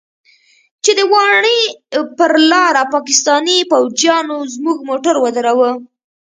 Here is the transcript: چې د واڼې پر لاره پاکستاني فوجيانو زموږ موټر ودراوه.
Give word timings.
چې 0.83 0.91
د 0.97 1.01
واڼې 1.13 1.59
پر 2.17 2.31
لاره 2.51 2.83
پاکستاني 2.95 3.57
فوجيانو 3.69 4.37
زموږ 4.55 4.77
موټر 4.89 5.15
ودراوه. 5.19 5.71